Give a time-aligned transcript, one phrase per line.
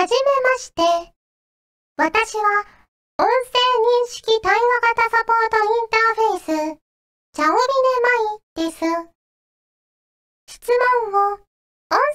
[0.00, 0.80] はじめまして。
[1.98, 2.64] 私は、
[3.18, 6.80] 音声認識対話型サポートインターフェース、
[7.34, 7.60] チャオビネ
[8.56, 8.80] マイです。
[10.46, 10.72] 質
[11.04, 11.40] 問を、音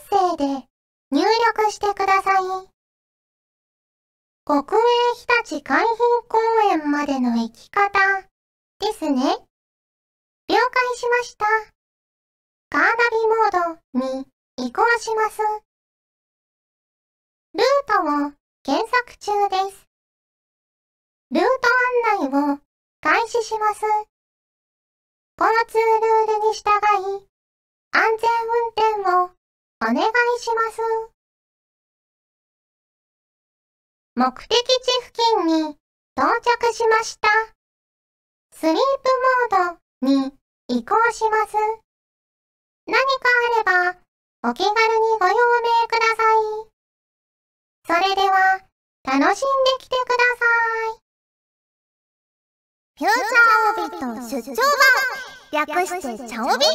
[0.10, 0.68] 声で
[1.12, 2.42] 入力してください。
[4.46, 4.84] 国営
[5.18, 5.96] 日立海浜
[6.28, 6.40] 公
[6.72, 8.00] 園までの行き方、
[8.80, 9.22] ですね。
[9.22, 9.36] 了
[10.48, 10.58] 解
[10.96, 11.46] しました。
[12.72, 14.26] カーナビモードに
[14.58, 15.38] 移行します。
[17.56, 18.34] ルートを
[18.64, 19.88] 検索中です。
[21.32, 21.48] ルート
[22.20, 22.60] 案内を
[23.00, 23.82] 開始します。
[25.40, 26.68] 交通ルールに従
[27.18, 27.28] い、
[27.92, 29.32] 安全運転を
[29.82, 30.82] お願いします。
[34.16, 35.78] 目的地付近に
[36.18, 37.30] 到着しました。
[38.52, 38.80] スリープ
[39.54, 40.34] モードに
[40.68, 41.56] 移行します。
[42.86, 43.04] 何か
[43.56, 44.74] あればお気軽に
[45.20, 46.75] ご用命ください。
[47.88, 48.62] それでは、
[49.04, 49.36] 楽しんで
[49.78, 50.46] きてくださ
[50.90, 51.06] い。
[52.98, 54.56] フューチャーオビット出張
[55.52, 56.66] 版略してチャオビ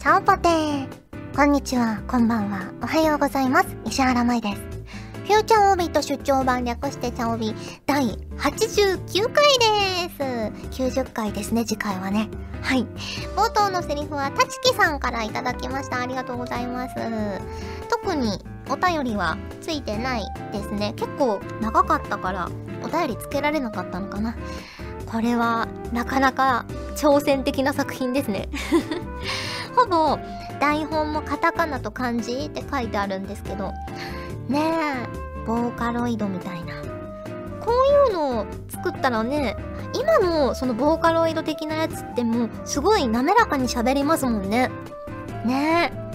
[0.00, 0.88] チャオポテー
[1.36, 3.68] こんにちは、こんばんは、おはようございます。
[3.84, 4.60] 石原舞です。
[5.28, 7.54] フューチャーオビット出張版略してチャオビ
[7.86, 8.04] 第
[8.38, 10.10] 89回で
[10.72, 10.82] す。
[10.82, 12.28] 90回ですね、次回はね。
[12.60, 12.84] はい。
[13.36, 16.00] 冒頭のセリフは、たちきさんからいただきました。
[16.00, 16.94] ありがとうございます。
[17.88, 20.92] 特にお便りはついてないですね。
[20.96, 22.48] 結構長かったから、
[22.82, 24.36] お便りつけられなかったのかな。
[25.06, 28.48] これは、なかなか挑戦的な作品ですね。
[29.74, 30.18] ほぼ、
[30.60, 33.72] 台本もカタカナと漢字って書いてあるんですけど、
[34.48, 36.74] ねえ、ボーカロイドみたいな。
[37.60, 39.56] こういうのを作ったらね、
[39.94, 44.70] 今のそのボーカロイド的なやつってもうすごい滑らかに喋りますもんね。
[45.44, 46.08] ねえ。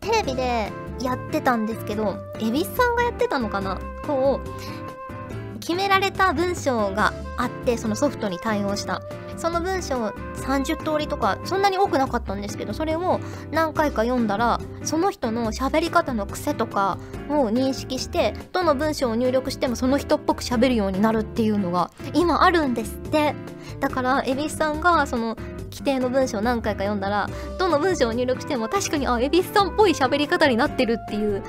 [0.00, 3.80] テレビでやってたんですけど、エビスさんがやってたのかな？
[4.06, 9.00] こう、決められた文章があって、そのソフトに対応した。
[9.36, 9.96] その文章
[10.36, 13.18] 30通りとかそんなに多くなかったんですけどそれを
[13.50, 23.34] 何回か読んだらその人の喋り方の癖とかを認識してどの文章を入力してもその人っぽく喋るようになるっていうのが今あるんですって。
[23.80, 25.36] だから蛭子さんがその
[25.74, 31.42] 規定の文章を何回か読んだらどの文章を入力しても確かにあ恵比寿さんっぽい喋り方になってるっていう。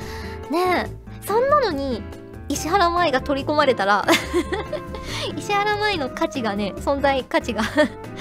[0.51, 2.03] ねえそんなのに
[2.49, 4.05] 石原舞が取り込まれたら
[5.35, 7.63] 石原舞の価値がね存在価値が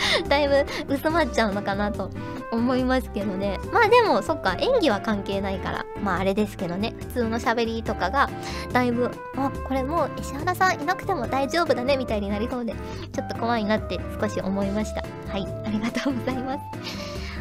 [0.29, 2.11] だいぶ薄まっちゃうのかなと
[2.51, 3.59] 思いますけどね。
[3.73, 5.87] まあでもそっか演技は関係ないから。
[6.03, 6.95] まああれですけどね。
[6.99, 8.31] 普通の喋りとかが
[8.73, 12.75] だいぶあこれもう石原さんいなくても大丈夫だねみたいになりそうで
[13.13, 15.05] ちょっと怖いなって少し思いました。
[15.31, 16.59] はいありがとうございます。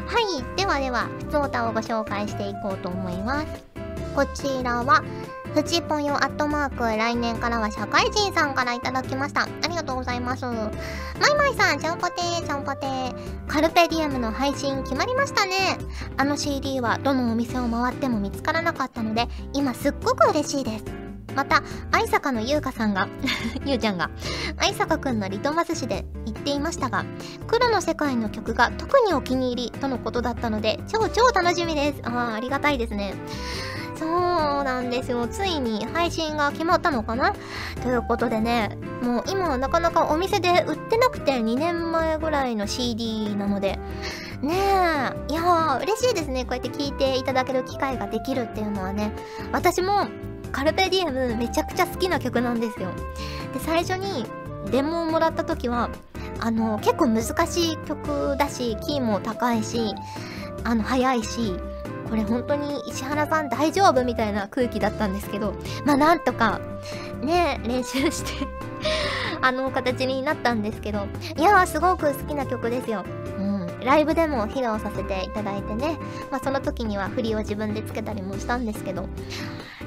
[0.06, 3.47] はいではでは普通歌をご紹介していこうと思います。
[4.16, 5.03] こちらは
[5.53, 9.44] フチポヨアットマーク来年からは社会人さんからいただきました。
[9.44, 10.46] ありがとうございます。
[10.46, 13.14] マイマイさんちゃんぽてーちゃんぽてー。
[13.47, 15.78] カルペディウムの配信決まりましたね。
[16.18, 20.86] あの CD はどのお店を回っても見つからなかったので今すっごく嬉しいです。
[21.36, 23.08] また愛坂の優香さんが
[23.66, 24.09] ゆうちゃんが
[24.58, 27.06] 愛坂くんのリトマス紙で言っていましたが
[27.47, 32.02] 黒の世界の曲が特にお気に入りとのことだったので超超楽しみです。
[32.03, 33.14] あーありがたいですね。
[33.95, 34.09] そう
[34.63, 35.27] なんですよ。
[35.27, 37.33] ついに配信が決まったのかな？
[37.81, 43.79] ということでね、もう今なかなかお店で売ってなくて2年前ぐらいの CD なので、
[44.41, 46.43] ねえ、いやー嬉しいですね。
[46.45, 49.11] こうやって聞いていただける機会ができるっていうのはね。
[49.51, 50.07] 私も
[50.51, 52.89] カルペディエムめちゃくちゃ好きな曲なんですよ。
[53.53, 54.25] で、最初に
[54.71, 55.89] デモをもらった時は、
[56.39, 59.93] あの、結構難しい曲だし、キーも高いし、
[60.63, 61.55] あの、速いし、
[62.13, 66.62] これ本当に石原さん大丈夫みたいな空気だったんですけど、まあなんとか、
[67.24, 68.47] ね、練習して
[69.41, 73.03] あの形になったんですけど、いやすごく好きな曲ですよ。
[73.40, 73.79] うん。
[73.84, 75.97] ライブでも披露させていただいてね、
[76.29, 79.07] まあその時には振りを自分でつけたりもしたんですけど、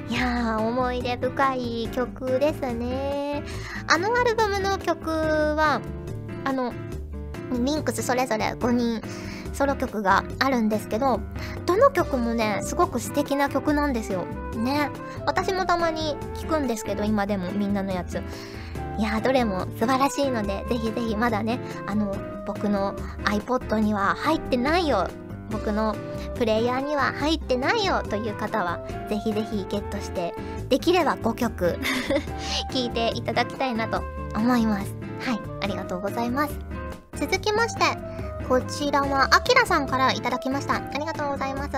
[0.09, 3.41] いやー思い出深い曲ですね。
[3.87, 5.79] あのアルバムの曲は、
[6.43, 6.73] あの、
[7.53, 9.01] リンクスそれぞれ5人、
[9.57, 11.19] ソロ曲があるんですけど、
[11.65, 14.25] どの曲もね、すごく素敵な曲なんですよ。
[14.55, 14.91] ね。
[15.25, 18.21] 私もたまに聴くんですけど、今でもみんなのやつ。
[18.99, 22.15] いや、どれも素晴らしいので、ぜひぜひまだね、あの、
[22.45, 22.93] 僕の
[23.23, 25.07] iPod には入ってないよ。
[25.49, 25.95] 僕の
[26.35, 28.79] プレイヤーには入ってないよという方は、
[29.09, 30.35] ぜひぜひゲットして、
[30.69, 31.79] できれば5曲
[32.71, 34.03] 聴いていただきたいなと
[34.35, 34.93] 思います。
[35.21, 36.53] はい、ありがとうございます。
[37.15, 38.16] 続きまして、
[38.47, 40.75] こちらは、あきらさんからいただきました。
[40.75, 41.69] ありがとうございます。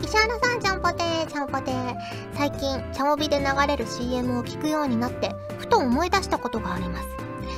[0.00, 1.96] 石原さん、ちゃんぽてー、ちゃんぽてー。
[2.34, 7.08] 最近、チャオビで流れる CM を聞くようになって、ふと思い出したことがあります。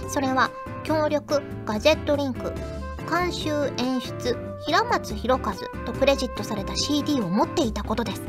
[0.09, 0.51] それは、
[0.83, 2.55] 協力、ガジェットリンク、
[3.11, 4.35] 監修演出、
[4.65, 5.53] 平松博和
[5.85, 8.23] とクレジットされた CD を持っていたことです。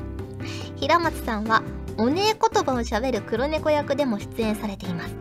[0.76, 1.64] 平松さんは、
[1.98, 5.16] おねえ言葉を喋る黒猫役でも出演されています。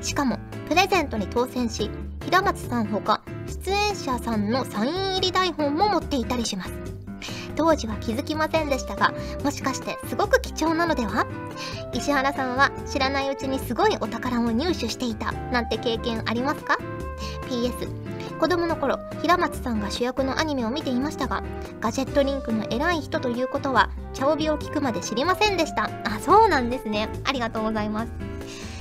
[0.00, 1.88] しかも、プレゼントに当選し、
[2.24, 3.22] 平松さんほか
[3.98, 6.72] さんのサイン入り台本も持っていたりします。
[7.56, 9.12] 当時は気づきませんでしたが
[9.42, 11.26] もしかしてすごく貴重なのでは？
[11.92, 16.78] 石原さんは知らないうちにすごいお宝を入手していたなんて経験ありますか
[17.48, 21.42] ？PS 子供の頃平松さんが主役のアニメを見ていましたが
[21.80, 25.90] ガジェットリンクの偉い人ということは茶帯を聞くまで知りませんでした。
[26.04, 27.08] あそうなんですね。
[27.24, 28.12] ありがとうございます。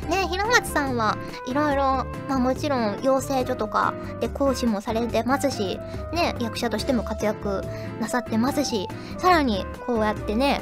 [0.07, 1.18] ね平松さんは
[1.48, 1.83] いろいろ、
[2.27, 5.80] まあもちろん養成所とかで講師もされてますし、
[6.13, 7.62] ね、役者としても活躍
[8.00, 8.88] なさってますし、
[9.18, 10.62] さらにこうやってね、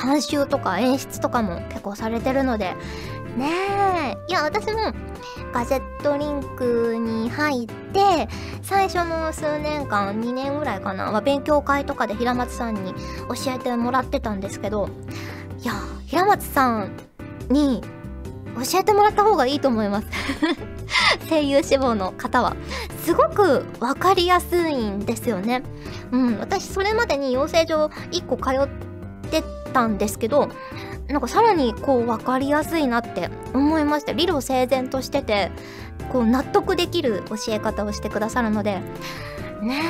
[0.00, 2.74] 監修とか演出とかも結構されてるので、
[3.36, 4.16] ねえ。
[4.28, 4.92] いや、私も
[5.52, 8.28] ガジェットリンクに入って、
[8.62, 12.94] 最初の数年間、2年ぐらいかな、は勉強会とかで平松さんに
[13.28, 14.88] 教えてもらってたんですけど、
[15.60, 15.72] いや、
[16.06, 16.92] 平松さん
[17.48, 17.82] に
[18.56, 20.08] 教えてもらった方がいいと思います。
[21.28, 22.54] 声優志望の方は
[23.04, 25.62] すごく分かりやすいんですよね。
[26.10, 28.68] うん私それまでに養成所1個通っ
[29.30, 30.50] てたんですけど
[31.08, 35.50] なんかさらにこう分かりやすいなって思いました理路整然としてて
[36.12, 38.80] こう納得できる教え方をしてくださるので。
[39.62, 39.80] ね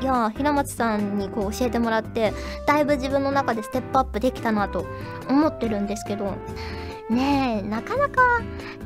[0.00, 2.32] えいや平松さんにこう教えてもらって
[2.66, 4.86] だいぶ自分の中でステップアップできたなと
[5.28, 6.34] 思ってるんですけど
[7.12, 8.20] ねえなかなか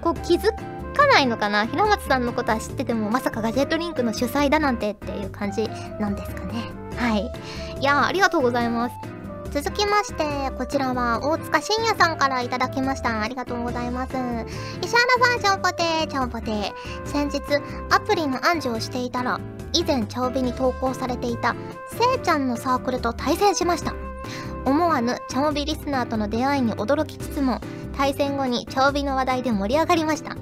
[0.00, 0.52] こう気づ
[0.94, 1.66] かないのかな？
[1.66, 5.68] 平松さんのことは知っててもまさかガジェットリンクの主催だなんてっていう感じ
[6.00, 7.30] なんですかねはい
[7.80, 8.94] いやありがとうございます
[9.52, 10.24] 続きまして、
[10.58, 13.22] こちらは大塚信也さんからいただきました。
[13.22, 14.12] ありがとうございます。
[14.12, 16.72] 石原さん、ちゃんぽてー、ちゃんぽてー。
[17.06, 17.40] 先日、
[17.88, 19.40] アプリの暗示をしていたら、
[19.72, 21.56] 以前、チャオビに投稿されていた、
[21.88, 23.94] せいちゃんのサークルと対戦しました。
[24.66, 27.62] 思わぬチャオビリスナーとの出会いに驚きつつも、
[27.96, 30.36] 対戦後に長尾の話題で盛り上がりました。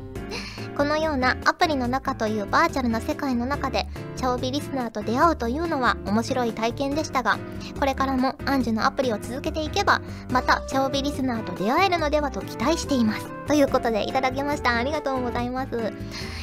[0.76, 3.86] このようなアプリの中というバーチャルな世界の中で
[4.16, 7.38] 長尾リスナーと出会うというのは面白い体験でしたが
[7.78, 13.28] これからもアンジュのアプリを続けていけばまた長尾リスナーと出会えるのではと期待しています。
[13.46, 14.76] ということでいただきました。
[14.76, 15.92] ありがとうございます。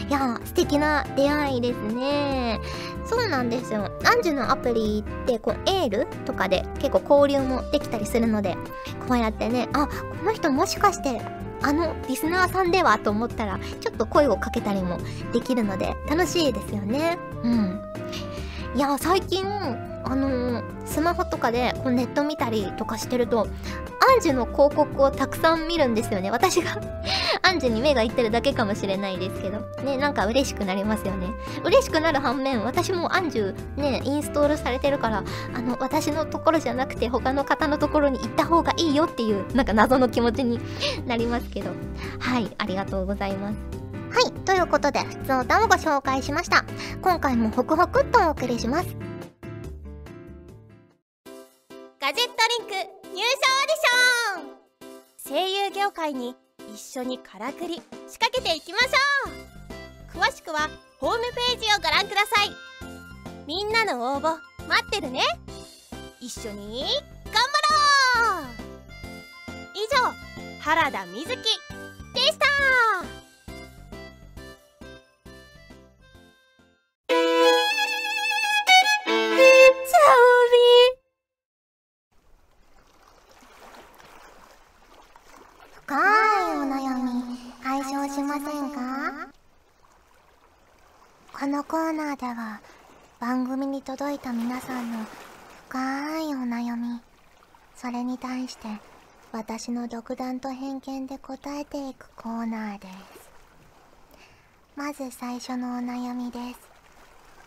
[0.07, 2.61] いや素敵な出会いですね。
[3.05, 3.90] そうなんですよ。
[4.05, 8.55] アンジュのアプリってこうエールとかで結構交流もできたりするので
[9.07, 9.93] こうやってねあこ
[10.23, 11.21] の人もしかして
[11.63, 14.97] あのリスナーさんではと思ったらちょっと声をかけたりも
[15.31, 17.17] できるので楽しいですよね。
[17.43, 17.81] うん。
[18.75, 19.45] いや最近
[20.03, 23.47] あのー、スマホとかでこうネット見たりとかしてると
[24.11, 26.81] アンジュの広告をたくさん見るんですよね私が
[27.43, 31.27] アンジュに目がいってるだけかもしれないですけどねなんか嬉しくなりますよね
[31.63, 35.23] 嬉しくなる反面私もアンジュねインストールされてるから
[35.55, 40.59] あの私のところじゃなくて他の方のところに行った方がいいよっていうなんか謎の気持ちに
[41.05, 41.69] なりますけど
[42.19, 43.81] はいありがとうございます
[44.11, 44.31] はい。
[44.43, 46.65] ということで、普通歌をご紹介しました。
[47.01, 49.10] 今回もホクホクっとお送りします。
[52.13, 53.79] ジェットリンク入賞オーディ
[55.29, 56.35] ション声優業界に
[56.73, 57.75] 一緒にからくり
[58.09, 60.19] 仕掛けていきましょう。
[60.19, 62.51] 詳しくはホームページをご覧ください。
[63.47, 64.37] みんなの応募
[64.67, 65.21] 待ってるね。
[66.19, 66.83] 一緒に
[67.25, 67.47] 頑張
[68.19, 68.47] ろう。
[69.73, 70.13] 以上
[70.59, 71.39] 原田瑞希で
[72.27, 72.90] した。
[91.71, 92.59] コーナーでは
[93.21, 95.05] 番組に届いた皆さんの
[95.69, 96.99] 深いお悩み
[97.77, 98.67] それに対して
[99.31, 103.31] 私の独断と偏見で答えていくコーナーです。
[104.75, 106.59] まず最初のお悩みです。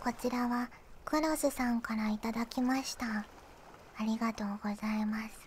[0.00, 0.70] こちらは
[1.04, 3.04] クロスさんからいただきました。
[3.06, 3.26] あ
[4.06, 5.46] りがとうございます。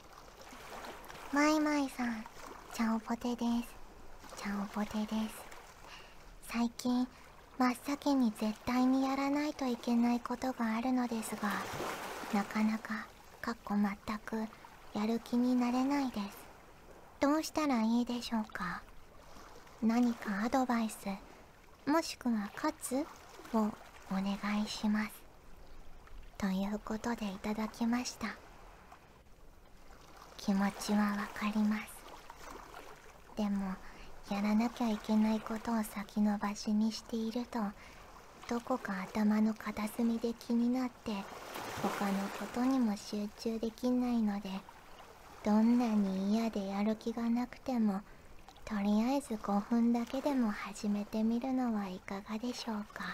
[1.34, 2.24] マイマイさん
[2.76, 3.42] チャオポテで
[4.38, 4.44] す。
[4.44, 5.36] チャオポテです。
[6.48, 7.08] 最近
[7.58, 11.50] 真っ先に絶対にやらないといけないことがあるのですが
[12.34, 13.08] なかなか
[13.42, 14.48] かっこ全く
[14.94, 16.38] やる気になれないです。
[17.20, 18.82] どうしたらいいでしょうか？
[19.82, 21.08] 何かアドバイス
[21.90, 23.06] もしくは勝つ
[23.54, 23.60] を
[24.12, 25.12] お願いします。
[26.38, 28.36] ということでいただきました。
[30.38, 31.84] 気持ちはわかります。
[33.36, 33.74] でも
[34.30, 37.60] やらなきゃいけないことを先延ばしにしていると
[38.50, 41.12] どこか頭の片隅で気になって
[41.82, 44.50] 他のことにも集中できないので
[45.44, 48.02] どんなに嫌でやる気がなくても
[48.66, 53.06] とりあえず5分だけでも始めてみるのはいかがでしょうか。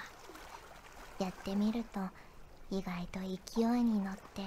[1.20, 2.00] やってみると
[2.72, 4.41] 意外と勢いに乗って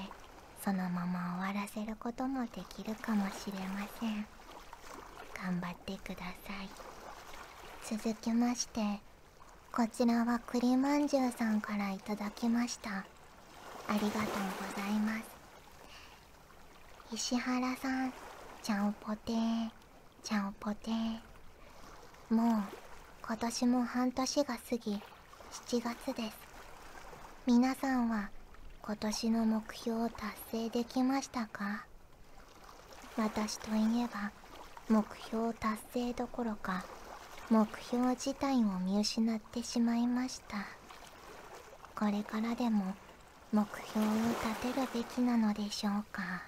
[0.64, 4.36] そのまま終わらせることもできるかもしれません。
[5.37, 6.69] 頑張ってください。
[7.99, 9.00] 続きまして
[9.73, 12.90] こちらは栗まんじゅうさんからいただきました。
[12.90, 15.25] ありがとうございます。
[17.12, 18.12] 石原さん
[18.62, 19.71] ちゃんぽてー
[20.25, 22.35] ちゃんぽてー。
[22.35, 22.62] もう
[23.23, 25.00] 今年も半年が過ぎ
[25.52, 26.38] 7月です。
[27.47, 28.31] 皆さんは
[28.83, 31.87] 今年の目標を達成できましたか？
[33.16, 34.33] 私といえば
[34.88, 36.85] 目標達成どころか
[37.50, 40.59] 目標自体を見失ってしまいました。
[41.97, 42.95] これからでも
[43.52, 44.11] 目標を
[44.62, 46.43] 立てるべきなのでしょうか。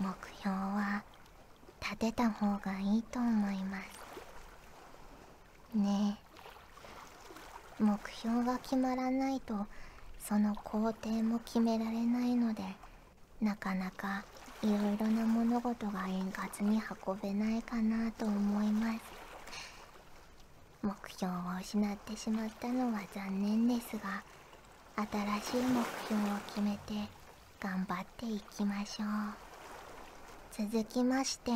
[0.00, 1.04] 目標は
[1.80, 5.78] 立てた方がいいと思います。
[5.78, 6.18] ね
[7.80, 7.82] え。
[7.82, 9.66] 目標が決まらないと
[10.18, 12.64] その工程も決められないので
[13.40, 14.24] なかなか
[14.66, 18.98] いろいろな物事が円滑に運べないかなと思います
[20.82, 24.24] 目標を失ってしまったのは残念ですが
[24.96, 27.08] 新しい目標を決めて
[27.60, 29.08] 頑張っていきましょう。
[30.68, 31.52] 続きまして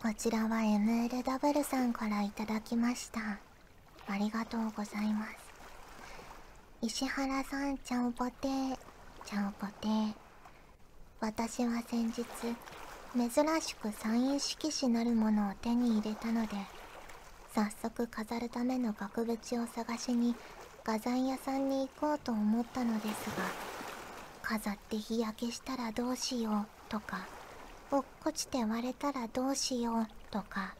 [0.00, 3.38] こちらは MLW さんからいただきました。
[4.06, 5.32] ありがとうございます。
[6.80, 8.78] 石原さんちゃんぽてー。
[9.24, 10.23] ちゃんぽてー。
[11.20, 12.24] 私は先日
[13.16, 16.56] 珍しくサイン色紙なるものを手に入れたので
[17.54, 20.34] 早速飾るための額縁を探しに
[20.84, 23.44] 画材屋さんに行こうと思ったのですが
[24.42, 27.26] 飾って日焼けしたらどうしようとか
[27.90, 30.74] 落っこちて割れたらどうしようとか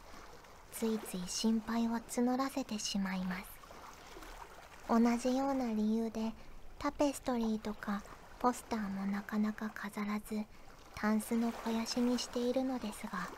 [0.72, 3.54] ついつい心配を募らせてしまいます。
[4.86, 6.32] 同じような理由で
[6.78, 8.02] タペストリーとか
[8.38, 10.42] ポスターもなかなか飾らず
[10.94, 13.28] タンスの肥やしにしているのですが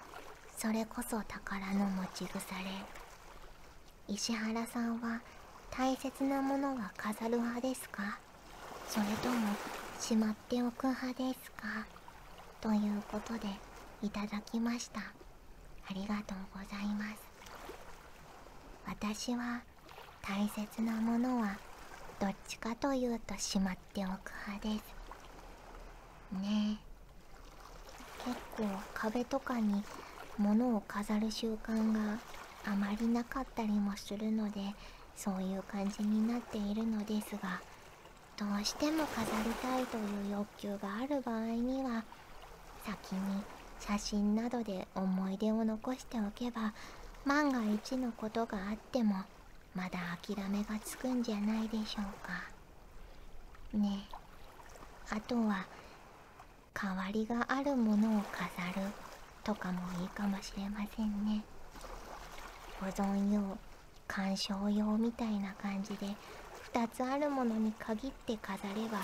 [0.56, 2.64] それこそ宝の持ち腐れ。
[4.08, 5.20] 石原さんは
[5.70, 8.18] 大切なものは飾る派ですか？
[8.88, 9.54] それとも
[10.00, 11.86] しまっておく派ですか？
[12.60, 13.48] ということで
[14.02, 15.00] いただきました。
[15.00, 17.22] ありがとうございます。
[18.86, 19.62] 私は
[20.22, 21.58] 大切なものは
[22.20, 24.96] どっちかというとしまっておく派です。
[26.42, 26.78] ね。
[26.82, 26.86] え
[28.24, 29.82] 結構壁とかに
[30.38, 32.18] 物を飾る習慣が
[32.64, 34.60] あまりなかったりもするので
[35.14, 37.60] そういう感じになっているのですが
[38.36, 42.04] どうしても飾りたいという欲求がある場合には
[42.84, 43.42] 先に
[43.80, 46.74] 写真などで思い出を残しておけば
[47.24, 49.16] 万が一のことがあっても
[49.76, 52.44] まだ諦めがつくんじゃないでしょうか。
[53.74, 54.08] ね
[55.10, 55.66] あとは
[56.72, 58.46] 代わりがあるものを飾
[58.80, 58.90] る
[59.44, 61.44] とかもいいかもしれませんね。
[62.80, 63.58] 保存用
[64.08, 66.06] 鑑賞用みたいな感じで
[66.72, 68.98] 2つあるものに限って飾れば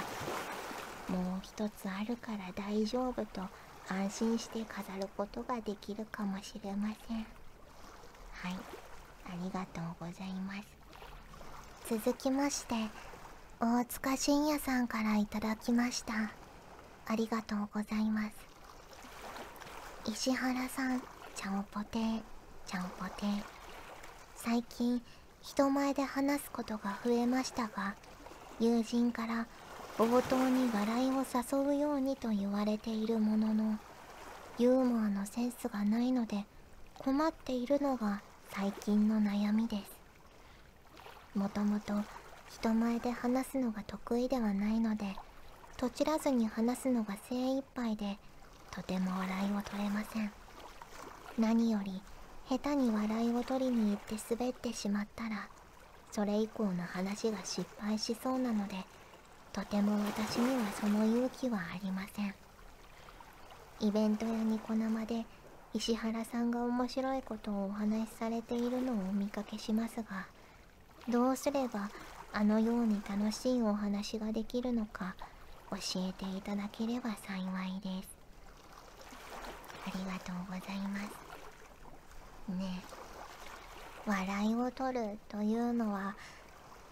[1.14, 3.42] もう一つあるから大丈夫と
[3.88, 7.26] 安心して飾ることができるかもしれません。
[8.32, 8.82] はい。
[9.30, 11.94] りがとうございます。
[11.94, 12.74] 続きまして
[13.60, 16.32] 大塚信也さんからいただきました。
[17.06, 18.32] ありがとうございます。
[20.06, 21.02] 石原さん
[21.34, 22.22] ちゃんぽてー
[22.66, 23.42] ちゃんぽてー。
[24.36, 25.00] 最近
[25.40, 27.94] 人前で話すことが増えましたが
[28.58, 29.46] 友人から
[29.98, 33.78] 冒頭に笑いを誘うようにと言われているものの
[34.58, 36.44] ユーモアのセンスがないので
[36.98, 38.22] 困っているのが
[38.54, 41.38] 最近の悩みです。
[41.38, 41.94] もともと
[42.50, 45.16] 人前で話すのが得意ではないので
[45.78, 48.18] とちらずに話すのが精一杯で
[48.70, 50.30] とても笑いを取れません。
[51.38, 52.02] 何より
[52.50, 55.48] 下手に笑いを取りに行って滑ってしまったら
[56.10, 58.74] それ以降の話が失敗しそうなので
[59.54, 62.34] とても私にはその勇気はありません。
[63.80, 65.24] イベントやニコ生で
[65.74, 70.26] 石原さんが面白いことをお話しされているのをお見かけしますが
[71.08, 71.90] どうすれば
[72.32, 75.14] あのように楽しいお話ができるのか
[75.70, 78.08] 教えていただければ幸いです。
[79.86, 81.32] ありがとうございます。
[82.52, 82.82] ね
[84.06, 86.14] 笑いを取るというのは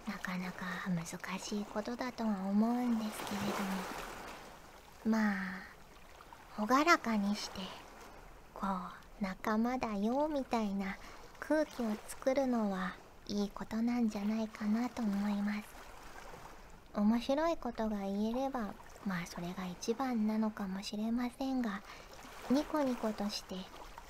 [0.06, 1.06] なかなか難
[1.38, 3.40] しいことだとは思うんですけれ
[5.04, 7.60] どもまあ朗らかにして
[8.60, 8.66] こ
[9.20, 10.96] う仲間だよみたいな
[11.38, 12.94] 空気を作るのは
[13.26, 15.80] いいことなんじゃないかなと思います。
[16.94, 18.74] 面白いことが言えれば
[19.06, 21.80] まあそれが一番なのかもしれませんが
[22.50, 23.54] ニコニコとして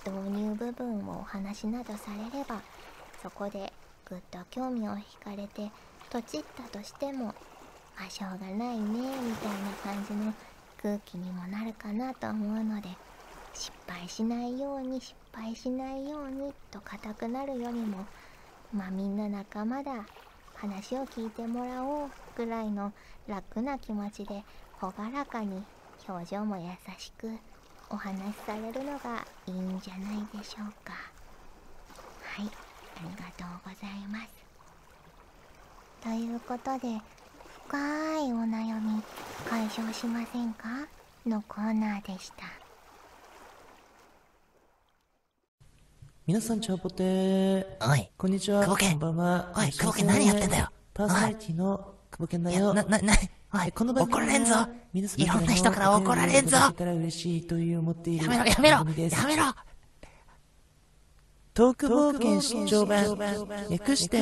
[0.07, 2.63] 導入部分をお話などされれば
[3.23, 3.73] そこで
[4.07, 5.71] ぐっと興味を惹かれて
[6.09, 7.27] とちったとしても
[7.97, 10.33] まあしょうがないねみたいな感じの
[10.83, 12.89] 空気にもなるかなと思うので
[13.55, 18.07] 失敗しないように失敗しないようにと硬くなるよりも
[18.73, 20.07] まあみんな仲間だ。
[20.55, 22.93] 話を聞いてもらおうぐらいの
[23.27, 24.45] 楽な気持ちで
[24.83, 25.65] 朗らかに
[26.07, 26.65] 表情も優
[26.99, 27.39] しく
[27.89, 30.93] お話しされるのがいいんじゃないでしょうか。
[32.21, 32.51] はい
[32.97, 34.29] ありがとうございます。
[36.03, 37.01] ということで
[37.67, 39.03] 深いお悩み
[39.49, 40.69] 解消しませんか？
[41.25, 42.60] のコーナーでした。
[46.27, 47.65] 皆さん、チャオポテー。
[47.81, 48.61] おい、こんにちは。
[48.61, 49.53] 久保健こんばんは。
[49.57, 52.75] おい久保健何やってんだよパーソナリティの久保健だよ。
[52.75, 53.15] な、な、な、
[53.55, 54.55] おい、この怒られんぞ
[54.93, 56.75] いろんな人から怒られんぞや
[58.29, 58.85] めろ、やめろや
[59.27, 59.45] めろ
[61.55, 63.17] トーク冒険出張版。
[63.71, 64.19] 略して、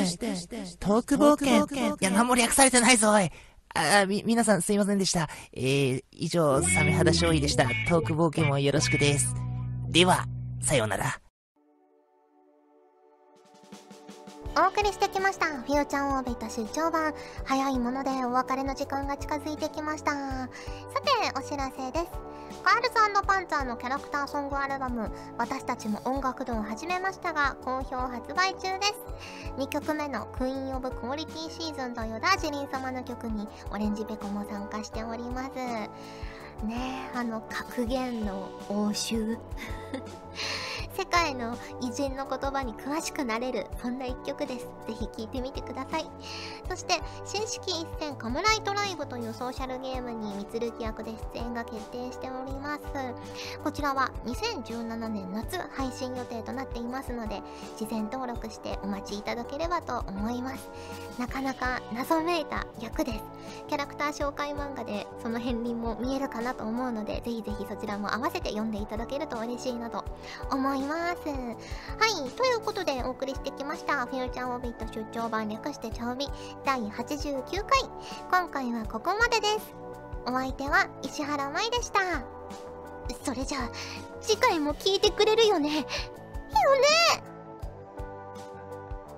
[0.79, 1.95] トーク冒険。
[1.95, 3.29] いや、何も略されてないぞ、おい
[3.75, 5.29] あ、み、皆さんすいませんでした。
[5.53, 7.65] えー、以上、サメ肌勝利でした。
[7.87, 9.35] トーク冒険もよろしくです。
[9.89, 10.25] では、
[10.61, 11.19] さようなら。
[14.61, 15.45] お送りしてきました。
[15.45, 17.13] フューチャーオービット出張版。
[17.45, 20.11] 早いものでお別れの時間が近づいてきました。
[20.11, 20.49] さ
[21.01, 22.11] てお知らせです。
[22.61, 28.93] カールズパンツァーのキャラクターソングアルバム「私たちも音楽堂」を始めましたが好評発売中です。
[29.57, 35.51] 2曲目の「クイーン・オブ・クオリティ・シーズン」というダージリン様の曲にオレンジペコも参加しております。
[36.65, 39.39] ねえあの格言の応酬。
[40.99, 44.65] 世界の偉人の言葉に詳しくなれるそんな一曲です。
[44.85, 46.05] ぜひ聴いてみてください。
[46.67, 52.81] そして新式一戦カムライトライブというソーシャルゲームにみつるき役で出演が決定しております。
[53.63, 57.41] こちらは2017年夏配信予定となっていますので
[57.77, 60.69] 事前登録してお待ちいただければと思います。
[61.17, 63.23] なかなか謎めいた役です。
[63.69, 70.03] キャラクター紹介漫画でその片鱗も見えるかなと思うのでぜひぜひそちらも合わせて読んでいただけると嬉しいなと
[70.51, 70.88] 思います。
[70.89, 71.29] ます。
[71.29, 76.27] はいということでお送りしてきましたフューチャーオビット出張版略してチャオビ
[76.65, 77.65] 第89回。
[78.31, 79.73] 今回はここまでです。
[80.25, 81.99] お相手は石原舞でした。
[83.23, 83.71] それじゃあ
[84.19, 85.69] 次回も聞いてくれるよね。
[85.77, 85.85] よね。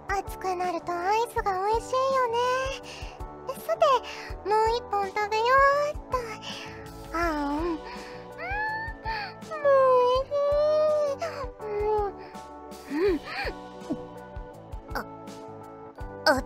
[0.10, 2.38] 暑くなるとアイスが美味しいよね。
[3.66, 5.44] さてもう一本食べよ
[5.94, 7.18] うっと。
[7.18, 7.91] あーうん。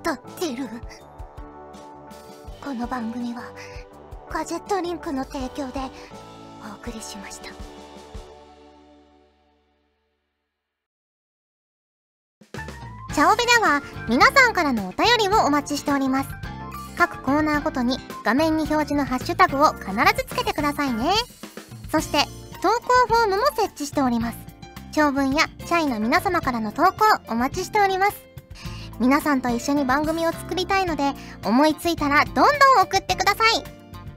[0.06, 0.70] 当たってる。
[2.64, 3.42] この番組は
[4.30, 5.80] ガジェットリンクの提供で
[6.64, 7.50] お送りしました。
[13.16, 16.30] チャオベでは皆さんからのお便りをお待ちしております。
[16.96, 21.14] 各コーナーごとに画面に表示のハッシュタグを必ずつけてくださいね。
[21.92, 22.26] そして
[22.62, 24.38] 投稿フォームも設置しております。
[24.92, 26.92] 長文や社員の皆様からの投稿
[27.28, 28.35] お待ちしております。
[29.00, 32.46] 皆さんと一緒に番組を作りたいので思いついたらどんどん
[32.84, 33.64] 送ってください。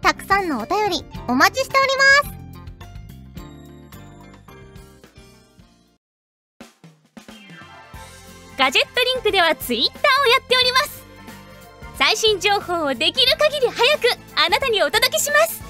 [0.00, 2.38] たくさんのお便りお待ちしております。
[8.56, 11.04] ガジェットリンクではツイッターをやっております。
[11.96, 15.62] 最新情報をできる限り早くあなたにお届けします。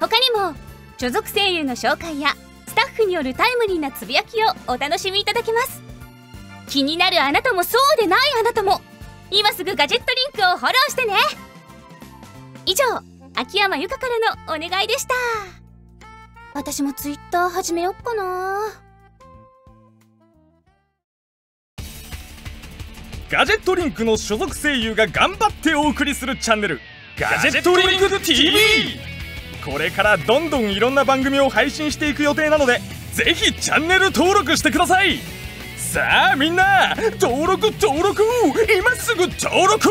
[0.00, 0.54] 他にも
[0.96, 2.34] 所属声優の紹介や
[2.66, 5.87] スタッフによるタイムリーなつぶやきをお楽しみいただけます。
[6.68, 8.80] 気になるあなたもそうでないあなたも。
[9.30, 11.14] 今すぐガジェットリンクをフォローしてね。
[12.66, 12.84] 以上
[13.34, 14.06] 秋山由香か
[14.46, 15.14] らのお願いでした。
[16.54, 18.88] 私もツイッター始めよっかな。
[23.30, 26.80] ガジェットリンクの所属声優が頑張ってお送りするチャンネル
[27.18, 28.56] ガジェットリンク TV
[29.62, 32.80] これからどんどんいろんな番組を配信していく予定なので
[33.12, 35.18] ぜひチャンネル登録してください
[35.98, 38.22] さあみんな登録登録。
[38.72, 39.88] 今すぐ登録